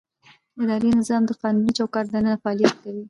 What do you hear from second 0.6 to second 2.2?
اداري نظام د قانوني چوکاټ